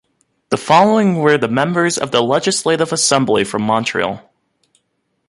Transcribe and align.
The 0.49 0.57
following 0.57 1.17
were 1.17 1.37
the 1.37 1.47
members 1.47 1.95
of 1.99 2.09
the 2.09 2.23
Legislative 2.23 2.91
Assembly 2.91 3.43
from 3.43 3.61
Montreal. 3.61 4.27